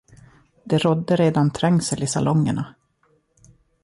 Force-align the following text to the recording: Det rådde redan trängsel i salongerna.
Det 0.63 0.77
rådde 0.85 1.15
redan 1.15 1.51
trängsel 1.51 2.03
i 2.03 2.07
salongerna. 2.07 2.73